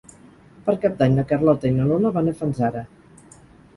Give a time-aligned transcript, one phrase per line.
[0.69, 2.87] Per Cap d'Any na Carlota i na Lola van a Fanzara.